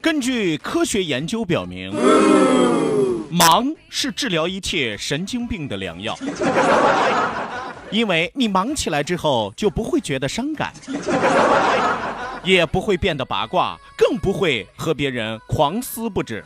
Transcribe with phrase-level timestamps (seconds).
[0.00, 1.92] 根据科学研究表明，
[3.30, 6.16] 忙是治疗一切神经病的良药，
[7.90, 10.72] 因为你忙起来之后就不会觉得伤感，
[12.42, 16.42] 也不会变得八卦，更不会和别人狂撕不止。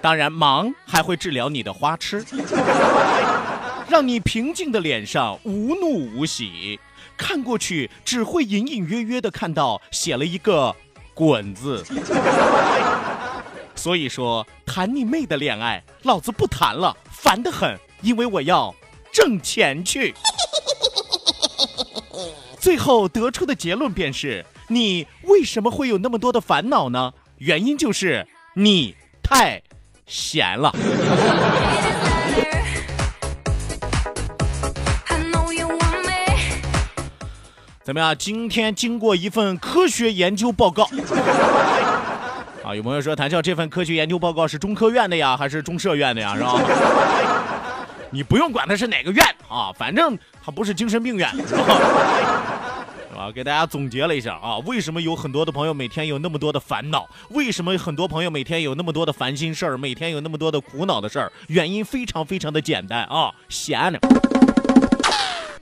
[0.00, 2.24] 当然，忙还会治疗你的花痴，
[3.88, 6.78] 让你平静的脸上无怒无喜，
[7.16, 10.74] 看过去只会隐隐约约的看到写了一个
[11.14, 11.84] “滚”字。
[13.74, 18.74] 所以说，谈你妹的恋爱，老子不谈了，烦得很，因为我要
[19.12, 20.14] 挣钱去。
[22.58, 27.12] 最后得出的结论便是：你为什么会有那么多的烦恼呢？
[27.38, 29.62] 原因就是你太
[30.06, 30.74] 闲了。
[37.86, 38.12] 怎么样？
[38.18, 40.82] 今天经过一份科学研究报告，
[42.64, 46.34] 啊，有朋友说谭笑这份科学研究报告是中科院的呀，还是中社院的呀？
[46.34, 46.60] 是吧？
[48.10, 53.30] 你不用管它是哪个院啊，反正它不是精神病院，是吧？
[53.32, 57.08] 给大家总结了一下啊，为什么有很多的朋友每天有那么多的烦恼？
[57.30, 59.78] 为什么很多朋友每天有那么多的烦心事儿？
[59.78, 61.30] 每天有那么多的苦恼的事儿？
[61.46, 64.00] 原因非常非常的简单啊，闲着。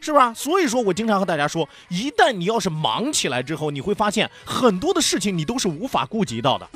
[0.05, 0.35] 是吧？
[0.35, 6.69] 所以说我经常和大家说，一旦你要是忙起来之后，你会发现很多的事情你都是无法顾及到的。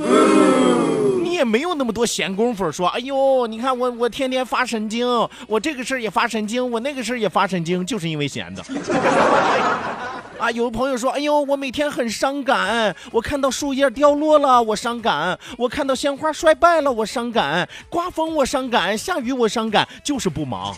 [1.22, 5.06] 你也没有那么多闲工夫说，哎呦，你看我我天天发神经，
[5.46, 8.64] 我这个事儿也发神经，我那个事儿也发神经，就是因为闲的。
[10.40, 20.74] 啊，有朋友说，哎呦，我每天很伤感，我看到树叶掉落了，我伤感；我看到鲜花衰败了，我伤感；刮风我伤感，下雨我伤感，就是不忙。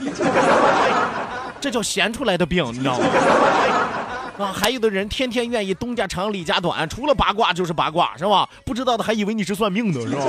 [1.60, 3.06] 这叫闲出来的病，你知道吗？
[4.40, 8.48] 啊，还有的人天天愿意东家长李家短，除了八卦就是八卦，是吧？
[8.64, 10.24] 不知道的还以为你是算命的，是吧？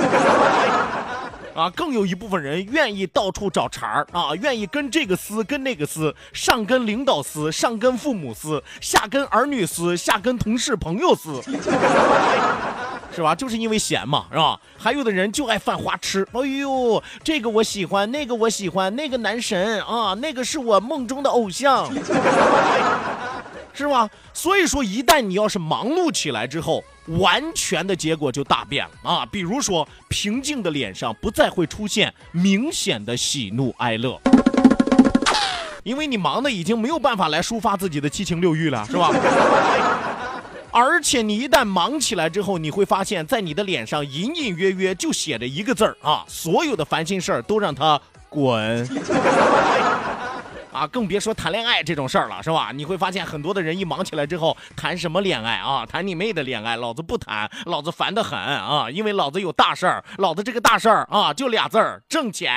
[1.62, 11.42] 啊，更有一部分人愿意到处找茬儿啊，愿意跟这个撕，跟那个撕，上跟领导撕，上跟父母撕，下跟儿女撕，下跟同事朋友撕。
[13.14, 13.34] 是吧？
[13.34, 14.58] 就是因为闲嘛，是吧？
[14.78, 21.90] 还有的人就爱犯花痴，哎呦，这个我喜欢，那个我喜欢，那个男神啊，那个是我梦中的偶像，
[23.74, 24.08] 是吧？
[24.32, 26.82] 所以说，一旦你要是忙碌起来之后，
[27.18, 29.26] 完全的结果就大变了啊！
[29.30, 34.20] 比如说，平静的脸上不再会出现明显的喜怒哀乐。
[35.84, 39.10] 因为你忙的已经没有办法来抒发自己的七情六欲了，是吧？
[40.72, 48.00] 而且你一旦忙起来之后，你会发现在你的脸上隐隐约约就写着一个字儿啊，所有的烦心事儿都让他
[48.30, 48.88] 滚。
[50.72, 52.70] 啊，更别说谈恋爱这种事儿了，是吧？
[52.74, 55.84] 你会发现很多的人一忙起来之后，谈什么恋爱啊？
[55.84, 58.90] 谈你妹的恋爱，老子不谈，老子烦得很啊！
[58.90, 62.50] 因为老子有大事儿，老子这个大事儿啊，就俩字儿，挣钱。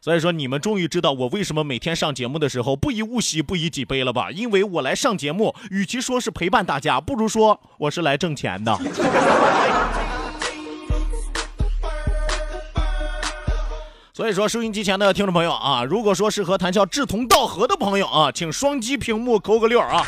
[0.00, 4.30] 所以说，你们终于知道我为什么每天上节目的时候不以物喜，不以己悲了吧？
[4.30, 8.78] 因为我来上节目，与其说是陪伴大家，不如说我是来挣钱的。
[14.14, 20.06] 所以说，收音机前的听众朋友啊，如果说是和谈笑志同道合的朋友啊，请双击屏幕扣个六啊。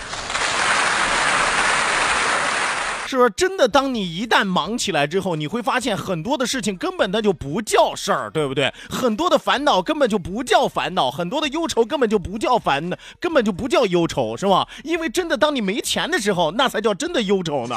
[3.10, 3.66] 是不是真的？
[3.66, 8.72] 当你一旦忙起来之后，你会发现很多的事情根本它就不叫事儿，对不对？
[8.88, 14.68] 很多的烦恼根本就不叫烦恼，很多的忧愁根本就不叫烦恼，根本就不叫忧愁，是吧？
[14.84, 17.76] 因为真的，当你没钱的时候，那才叫真的忧愁呢。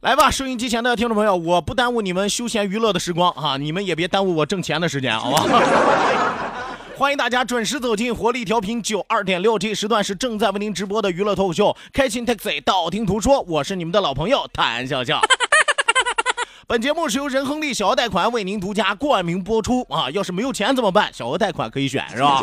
[0.00, 5.44] 来吧，收音机前的听众朋友，我不耽误你们休闲娱乐的时光啊，你们也别耽误我挣钱的时间，好吧？
[7.02, 15.20] 欢迎大家准时走进活力调频九二点六，这时段是正在为您直播的娱乐脱口秀《开心 Taxi》，道听途说，我是你们的老朋友谭笑笑。
[16.68, 20.08] 本节目是由仁亨利小额贷款为您独家冠名播出啊！
[20.12, 21.12] 要是没有钱怎么办？
[21.12, 22.40] 小额贷款可以选，是吧？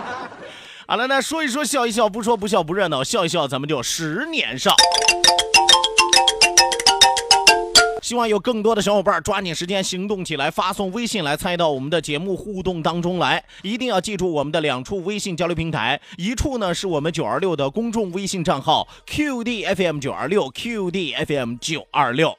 [0.86, 4.76] 好了，那说一说笑一笑，不说不笑不热闹，笑一笑咱们就十年少。
[8.06, 13.42] 希望有更多的小伙伴抓紧时间行动起来，发送微信来参与到我们的节目互动当中来。
[13.62, 22.38] 一定要记住我们的两处微信交流平台，一处呢是我们九二六的公众微信账号 QDFM 九二六 QDFM 九二六。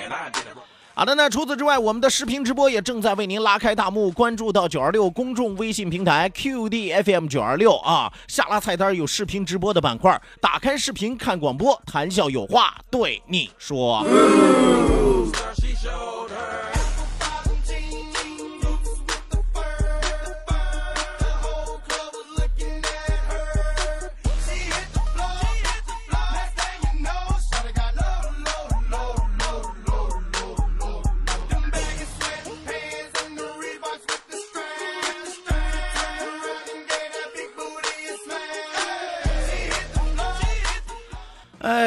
[1.01, 4.11] 好的，那除此之外，我们的视频直播也正在为您拉开大幕。
[4.11, 14.05] 关注到九二六公众微信平台 QDFM 九二六啊，下拉菜单有视频直播的板块，打开视频看广播，谈笑有话对你说。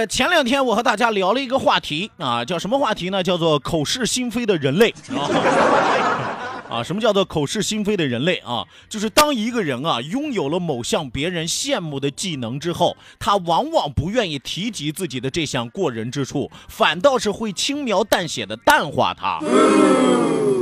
[0.07, 3.23] 前两天我和大家聊了一个话题啊，叫什么话题呢？
[3.23, 5.29] 叫做口是心非的人类啊。
[6.69, 8.65] 啊，什么叫做口是心非的人类啊？
[8.89, 19.41] 就是当一个人啊拥有了某项别人羡慕的技能之后，他往往不愿意提及自己的这项过人之处，反倒是会轻描淡写的淡化它。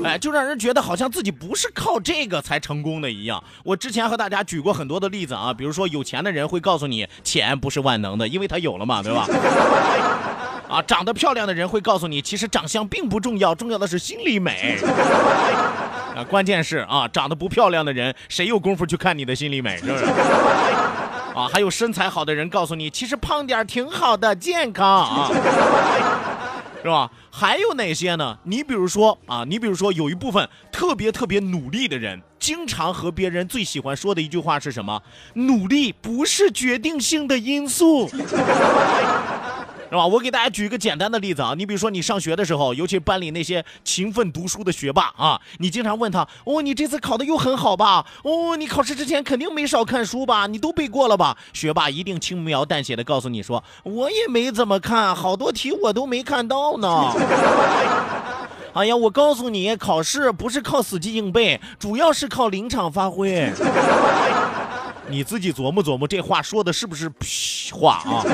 [0.04, 3.42] 哎，就让人觉得好像自己不是靠这个才成功的一样。
[3.64, 9.26] 我之前和大家举过很多的例子啊，比如说有钱的人会告诉你，钱不是万能的，因为他有了嘛，对吧？
[10.72, 14.78] 啊，长得漂亮的人会告诉你，其实长相并不重要，重要的是心里美。
[16.16, 20.04] 啊，关键是啊，长得不漂亮的人，谁有功夫去看你的心里美，是不是？
[21.36, 25.30] 啊，还有身材好的人告诉你，其实胖点挺好的，健康啊。
[26.82, 27.10] 是吧？
[27.30, 28.38] 还有哪些呢？
[28.44, 35.00] 你比如说啊，你比如说有一部分特别特别努力的人，经常和别人最喜欢说的一句话是什么？
[35.34, 38.10] 努力不是决定性的因素。
[39.92, 40.06] 是吧？
[40.06, 48.06] 我给大家举一个简单的例子啊，你比如说你上学的时候，尤其班里那些勤奋读书的学霸啊，你经常问他，哦，你这次考的又很好吧？
[48.24, 50.46] 哦，你考试之前肯定没少看书吧？
[50.46, 51.36] 你都背过了吧？
[51.52, 57.12] 学霸一定轻描淡写的告诉你说，我也没怎么看，好多题我都没看到呢。
[58.72, 63.52] 哎呀，我告诉你，考试不是靠死记硬背，主要是靠临场发挥。
[65.08, 68.24] 你自己琢磨琢磨，这话说的是不是屁话啊？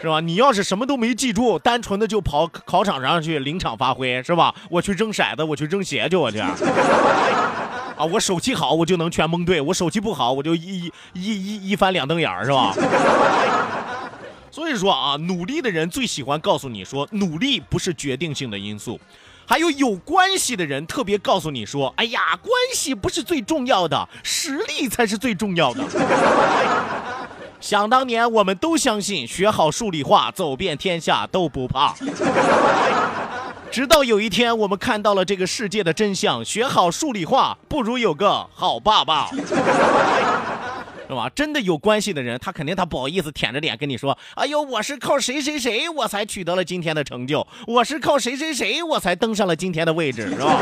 [0.00, 0.20] 是吧？
[0.20, 4.54] 你要是什么都没记住，单纯的就跑考场上去临场发挥，是吧？
[4.70, 6.38] 我去扔骰子，我去扔鞋去，我去。
[7.98, 12.72] 啊，我手气好，我就能全蒙对；我手气不好，我就一一一一翻两瞪眼儿，是吧？
[14.52, 19.00] 所以说啊，努力的人最喜欢告诉你说，努力不是决定性的因素。
[19.46, 25.82] 还有有关系的人特别告诉你说，哎呀，关系不是最重要的，实力才是最重要的。
[27.60, 31.94] 想当年，我们都相信学好数理化，走遍天下都不怕。
[33.70, 39.28] 直到有一天，我们看到了这个世界的真相：学好数理化，不如有个好爸爸。
[41.08, 41.28] 是吧？
[41.34, 50.60] 真的有关系的人，他肯定他不好意思舔着脸跟你说：“哎呦，我是靠谁谁谁，我才取得了今天的成就；我是靠谁谁谁，我才登上了今天的位置，是吧？”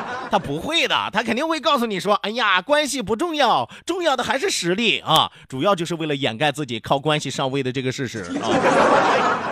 [0.30, 5.30] 他不会的，他肯定会告诉你说：“哎呀，关系不重要，重要的还是实力啊！
[5.48, 9.49] 主要就是为了掩盖自己靠关系上位的这个事实啊。”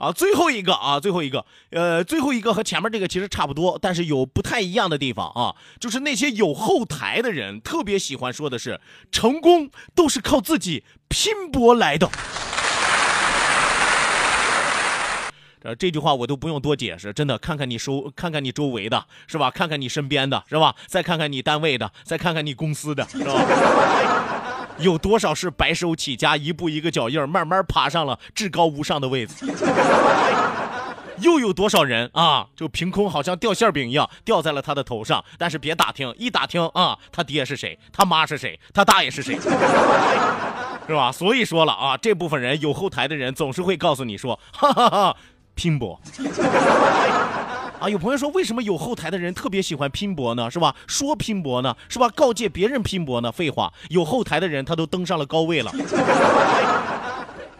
[0.00, 8.80] 啊，最后一个啊，最后一个，呃，最后一个和前面这个其实差不多，但是有不太一样的地方啊，就是那些有后台的人特别喜欢说的是，
[9.12, 12.10] 成功都是靠自己拼搏来的。
[15.62, 19.50] 这这句话我都不用多解释，真的，看看你周，看看你周围的，是吧？
[19.50, 20.74] 看看你身边的，是吧？
[20.86, 24.49] 再看看你单位的，再看看你公司的，是吧？
[24.80, 29.46] 有多少是白手起家，一步一个脚印慢慢爬上了至高无上的位子？
[31.18, 35.22] 又有多少人啊，就凭空好像掉馅饼一样掉在了他的头上？
[35.36, 39.38] 但是别打听，一打听啊，他爹是谁，他妈是谁，他大爷是谁，
[40.88, 41.12] 是吧？
[41.12, 45.16] 所以说了啊，这部分人有后台的人总是会告诉你说，哈哈哈，
[45.54, 46.00] 拼搏。
[47.80, 50.50] 啊，有朋友说，为什么有后台的人特别喜欢拼搏呢？
[50.50, 50.74] 是吧？
[50.86, 52.10] 说拼搏呢，是吧？
[52.14, 53.32] 告诫别人拼搏呢？
[53.32, 55.72] 废话，有后台的人他都登上了高位了，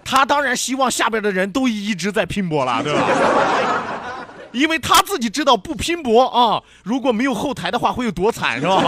[0.04, 3.00] 他当然希望下边的人都一直在拼搏了，对吧？
[4.52, 8.82] 因为他自己知道不拼搏啊，如果没有后台的话会有多惨，是吧？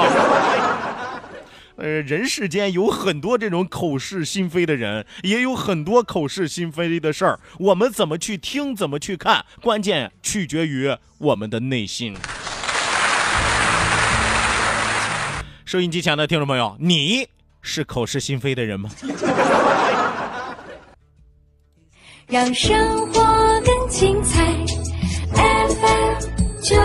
[1.77, 7.41] 呃，人世间有很多这种口是心非的人，也有很多口是心非的事儿。
[7.59, 12.15] 我们怎么去听，怎么去看，关键取决于我们的内心。
[15.65, 17.29] 收音机前的听众朋友，你
[17.63, 18.91] 是口是心非的人吗？
[22.29, 24.45] 让生活更精彩
[25.35, 26.19] ，FM
[26.63, 26.77] 九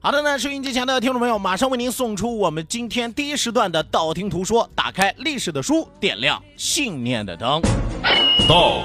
[0.00, 4.68] 好的呢，收音机前的听众朋友，马上为您送出我们今天第一时段的道听途说。
[4.74, 7.60] 打开历史的书，点亮信念的灯。
[8.48, 8.78] 道，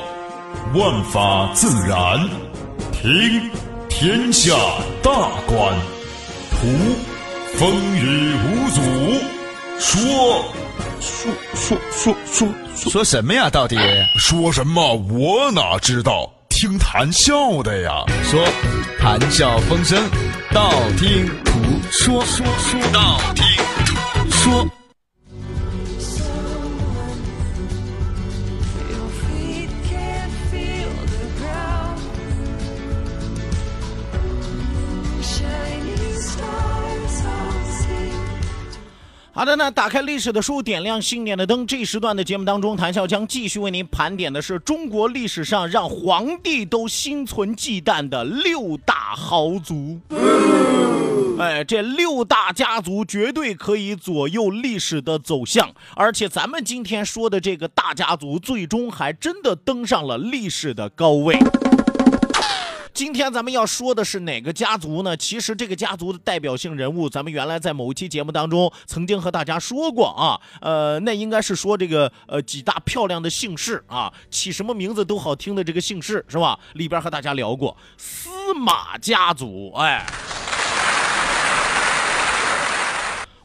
[0.74, 2.28] 万法自然；
[2.92, 3.50] 听，
[3.90, 4.54] 天下
[5.02, 5.12] 大
[5.46, 5.74] 观；
[6.50, 6.68] 图，
[7.56, 8.82] 风雨无阻；
[9.80, 10.46] 说，
[11.00, 13.50] 说说说说说什么呀？
[13.50, 13.78] 到底
[14.18, 14.96] 说什么？
[14.96, 16.30] 我哪知道？
[16.50, 18.04] 听谈笑的呀。
[18.24, 18.44] 说
[19.04, 20.02] 谈笑风生，
[20.54, 21.60] 道听途
[21.92, 23.44] 说，说说道听
[23.86, 24.83] 途说。
[39.36, 41.66] 好的呢，打开历史的书，点亮信念的灯。
[41.66, 50.00] 这一时段的节目当中，谭笑将继续为您盘点的是中国历史上让皇帝都心存忌惮的六大豪族。
[51.40, 61.40] 哎，这六大家族绝对可以左右历史的走向，而且咱们今天说的这个大家族，最终还真的登上了历史的高位。
[63.04, 65.18] 今天咱们要说的是哪个家族呢？
[65.18, 76.58] 其实这个家族的代表性人物，咱们原来在某一期节目当中曾经和大家说过啊，呃，那应该是说这个呃几大漂亮的姓氏啊，起什么名字都好听的这个姓氏是吧？
[76.76, 80.08] 里边和大家聊过司马家族，哎。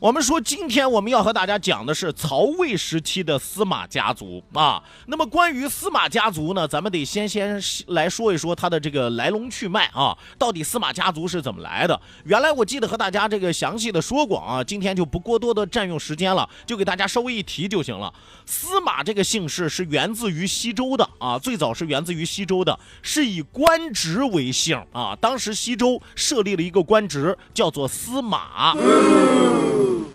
[0.01, 4.81] 我们说，今天我们要和大家讲的是曹魏时期的司马家族啊。
[5.07, 12.01] 那么关于司马家族呢，咱们得先先来说一说它的这个来龙去脉啊，到底司马家族是怎么来的？
[12.25, 18.15] 原来我记得和大家这个详细的说过啊，今天就不过多的占用时间了，就给大家稍微一提就行了。
[18.47, 25.19] 司马这个姓氏是源自于西周的啊，最早是源自于西周的，是以官职为姓啊。
[25.21, 28.77] 当时西周设立了一个官职，叫做司马。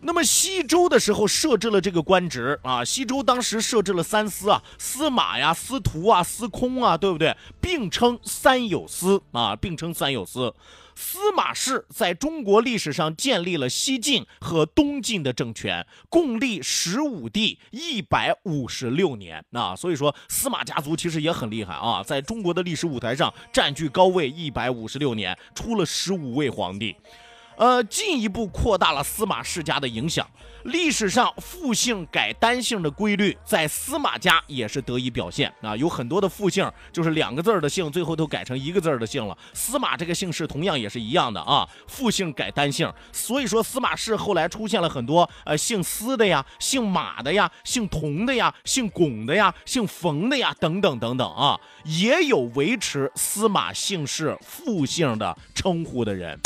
[0.01, 7.35] 那么西周的时候设置了这个官职啊，西周当时设置了三司啊，司马呀、司徒啊、司空啊，对不对？
[7.61, 10.53] 并称三有司啊，并称三有司。
[10.95, 26.95] 司马氏在中国历史上建立了西晋和东晋的政权，共历十五帝一百五十六年啊，所以说司马家族其实也很厉害啊，在中国的历史舞台上占据高位一百五十六年，出了十五位皇帝。
[27.57, 30.27] 呃，进一步扩大了司马世家的影响。
[30.63, 35.75] 历史上复姓改单姓的规律，在司马家也是得以表现啊。
[35.75, 39.37] 有很多的复姓就是两个字儿的姓，最后都改成一个字儿的姓了。
[39.53, 42.89] 司马这个姓氏同样也是一样的啊，复姓改单姓。
[43.11, 56.39] 所以说，司马氏后来出现了很多呃姓司的呀、姓马的呀、姓童的呀、姓巩的呀、姓冯的呀等等等等啊，也有维持司马姓氏复姓的称呼的人。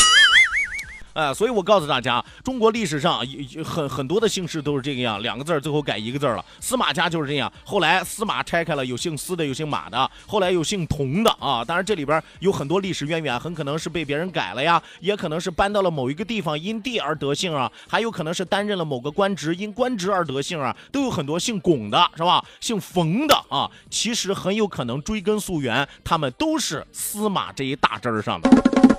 [1.18, 3.26] 哎，所以我告诉大家，中国历史上
[3.66, 6.46] 很很多的姓氏都是这个样，两个字儿最后改一个字儿了。
[6.60, 11.66] 司马家就是这样，后来司马拆开了，有姓司的，有姓马的，后来有姓童的啊。
[11.66, 22.46] 当然这里边有很多历史渊源，很可能是被别人改了呀，也可能是搬到了某一个地方因地而得姓啊，还有可能是担任了某个官职因官职而得姓啊，都有很多姓巩的是吧？
[22.60, 28.97] 姓冯的啊，其实很有可能追根溯源，他们都是司马这一大支儿上的。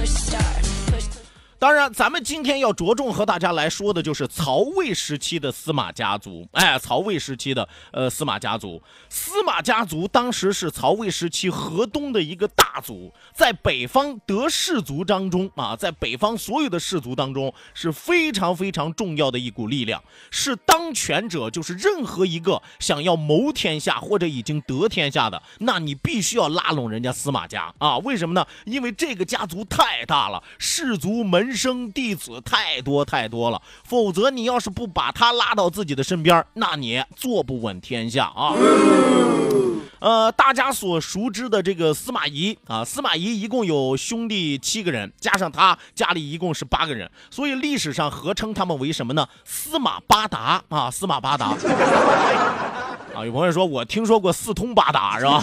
[0.00, 0.49] push stop.
[1.60, 6.48] 当然，咱们今天要着重和大家来说的就是曹魏时期的司马家族。
[6.52, 27.98] 哎，曹魏时期的呃司马家族，司马家族当时是曹魏时期河东的一个大族，在北方得氏族当中啊，在北方所有的氏族当中是非常非常重要的一股力量，是当权者，就是任何一个想要谋天下或者已经得天下的，那你必须要拉拢人家司马家啊。
[27.98, 28.46] 为什么呢？
[28.64, 38.54] 因为这个家族太大了，氏族门生弟子太多太多了，否则你要是不把他拉到自己的身边，那你坐不稳天下啊。
[40.00, 49.28] 呃，大家所熟知的这个司马懿啊，司马懿一共有兄弟七个人，加上他家里一共是八个人，所以历史上合称他们为什么呢？
[49.44, 51.48] 司马八达啊，司马八达。
[53.14, 55.42] 啊，有朋友说我听说过四通八达是吧？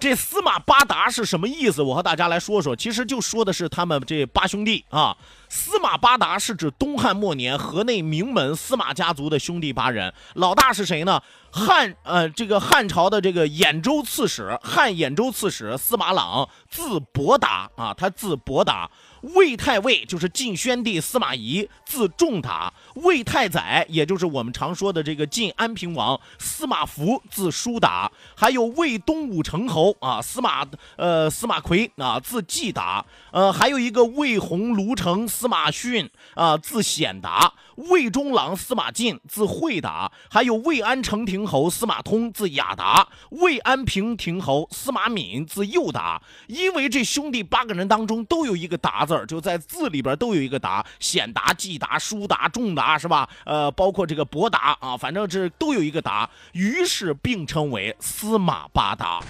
[0.00, 1.82] 这司马八达是什么意思？
[1.82, 5.16] 我和大家来说说，其实就说的是他们这八兄弟啊。
[5.48, 11.22] 司马八达是指东汉末年河内名门司马家族的兄弟八人，老大是谁呢？
[11.50, 18.90] 汉呃，这个汉朝的这个兖州刺史，汉兖州刺史司马朗，字伯达啊，他字伯达。
[19.22, 30.64] 魏太尉就是晋宣帝司马懿，字仲达；魏太宰，也就是我们常说的这个晋安平王司马孚，字叔达；还有魏东武城侯啊，司马
[30.96, 46.22] 呃司马奎啊，字季达；呃，还有一个魏宏卢城司马逊啊，字显达；魏中郎司马晋，字惠达；还有魏安成亭侯司马通，字雅达；魏安平亭侯司马敏，字幼达。
[46.46, 49.07] 因为这兄弟八个人当中都有一个达。
[49.08, 53.28] 字儿就在字里边都有一个达，显达、季达、舒达、重达是吧？
[53.44, 59.20] 呃，包括这个博达啊，反正这都有一个达，于是并称为司马八达。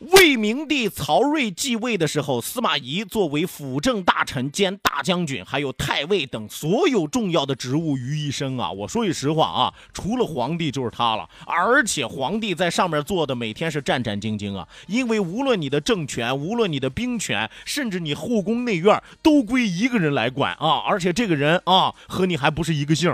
[0.00, 8.70] 魏明帝曹睿继位的时候，司马懿作为辅政大臣兼大将军，还有太尉等所有重要的职务于一身啊！
[8.70, 11.28] 我说句实话啊，除了皇帝就是他了。
[11.44, 20.78] 而且皇帝在上面坐的每天是战战兢兢啊，因为无论你的政权，无论你的兵权，甚至你后宫内院，都归一个人来管啊！
[20.86, 23.12] 而且这个人啊，和你还不是一个姓。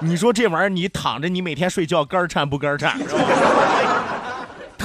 [0.00, 3.85] 你说这玩意儿，你躺着，你每天睡觉肝颤不肝颤是吧？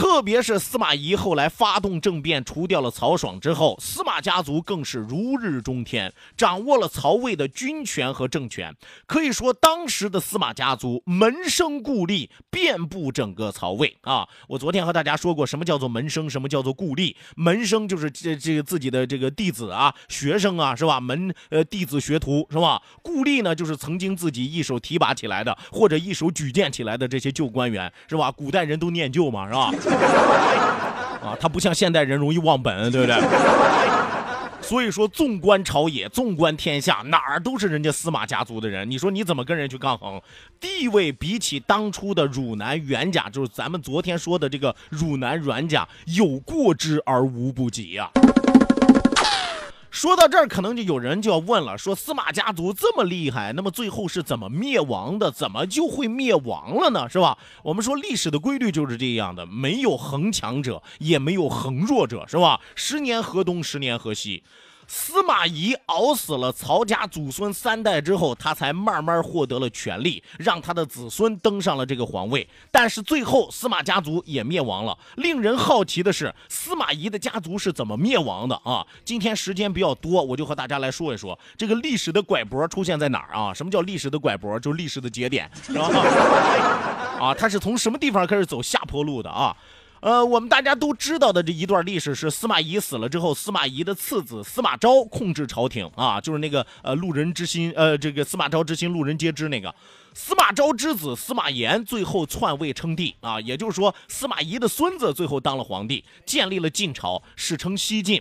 [0.02, 8.76] 特别是司马懿后来发动政变，除掉了曹爽之后，司马家族更是如日中天，掌握了曹魏的军权和政权。
[9.06, 14.28] 可以说，当时的司马家族门生故吏遍布整个曹魏啊！
[14.48, 17.16] 我昨天和大家说过，什么叫做门生，什么叫做故吏。
[17.36, 21.00] 门生就是这这个自己的这个弟子啊、学生啊，是吧？
[21.00, 22.82] 门呃弟子学徒是吧？
[23.04, 28.32] 故吏呢，就是曾经自己一手提拔起来的，或者一手举荐起来的这些旧官员，是吧？
[28.32, 29.72] 古代人都念旧嘛，是吧？
[31.24, 33.22] 啊，他不像现代人容易忘本，对不对？
[34.62, 38.90] 所以说，纵观朝野，纵观天下，哪儿都是人家司马家族的人。
[38.90, 40.22] 你说你怎么跟人去抗衡？
[40.60, 48.10] 地位比起当初的汝南、袁家，就是咱们昨天说的这个汝南、阮甲，有过之而无不及呀。
[49.92, 55.30] 说到这儿，可能就有人就要问了：说司马家族这么厉害，那么最后是怎么灭亡的？
[55.30, 57.10] 怎么就会灭亡了呢？
[57.10, 57.38] 是吧？
[57.62, 62.62] 我们说历史的规律就是这样的，没有恒强者，也没有恒弱者，是吧？
[62.74, 64.44] 十年河东，十年河西。
[64.94, 72.46] 司马懿熬死了曹家祖孙三代之后，他才慢慢获得了权力，让他的子孙登上了这个皇位。
[72.70, 74.98] 但是最后司马家族也灭亡了。
[75.16, 78.86] 令人好奇的是，司马懿的家族是怎么灭亡的啊？
[79.06, 83.54] 今天时间比较多，我就和大家来说一说这个历史的拐脖出现在哪儿啊？
[83.54, 84.60] 什么叫历史的拐脖？
[84.60, 85.88] 就是历史的节点，是吧？
[87.18, 89.56] 啊，他是从什么地方开始走下坡路的啊？
[90.02, 99.74] 呃，我们大家都知道的这一段历史是司马懿死了之后，司马懿的次子司马昭控制朝廷啊，就是那个呃路人之心，呃这个司马昭之心路人皆知那个，
[100.16, 108.20] 司马昭之子司马炎最后篡位称帝啊，也就是说司马懿的孙子最后当了皇帝，建立了晋朝，史称西晋。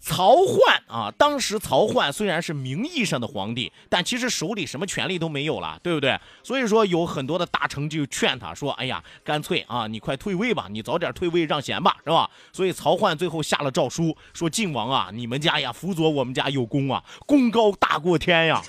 [0.00, 6.18] 曹奂啊，当时曹奂虽然是名义上的皇帝，但其实手里什么权力都没有了，对不对？
[6.42, 18.62] 所以说有很多的大臣就劝他说：“哎呀，干脆啊，你快退位吧，你早点退位让贤吧，是吧？”所以曹奂最后下了诏书，说：“晋王啊，你们家呀辅佐我们家有功啊，功高大过天呀。”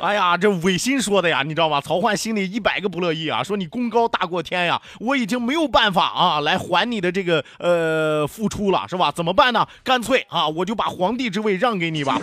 [0.00, 1.80] 哎呀，这违心说的呀，你知道吗？
[1.80, 9.10] 曹奂心里一百个不乐意啊，说你功高大过天呀，我已经没有办法啊来还你的这个呃付出了，是吧？
[9.10, 9.66] 怎么办呢？
[9.82, 12.20] 干脆啊，我就把皇帝之位让给你吧。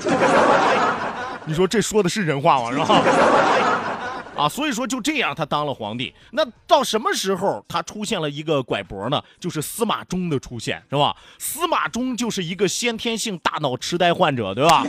[1.45, 2.71] 你说这说的是人话吗？
[2.71, 3.01] 是吧？
[4.35, 6.13] 啊，所以说就这样他当了皇帝。
[6.31, 9.21] 那到什么时候他出现了一个拐脖呢？
[9.39, 11.15] 就是司马衷的出现，是吧？
[11.37, 14.85] 司马衷就是一个先天性大脑痴呆患者，对吧？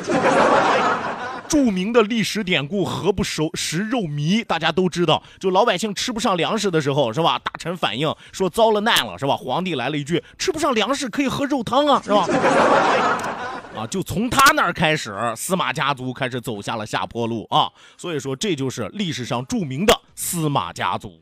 [1.48, 7.38] 著名的历史典故“何不熟食肉糜”，大家都知道，就老百姓吃不上粮食的时候，是吧？
[7.38, 9.36] 大臣反映说遭了难了，是吧？
[9.36, 12.26] 皇帝来了一句：“吃不上粮食可以喝肉汤啊，是吧？”
[13.76, 17.68] 啊，就从他那儿开始，司马家族开始走下了下坡路啊。
[17.96, 21.20] 所以说，这就是历史上著名的司马家族。